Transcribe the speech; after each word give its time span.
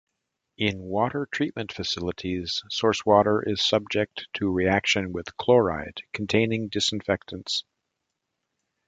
In 0.57 0.79
water 0.79 1.27
treatment 1.31 1.71
facilities, 1.71 2.63
source 2.71 3.05
water 3.05 3.39
is 3.47 3.61
subject 3.63 4.27
to 4.33 4.49
reaction 4.49 5.13
with 5.13 5.37
chloride 5.37 6.01
containing 6.11 6.69
disinfectants. 6.69 7.65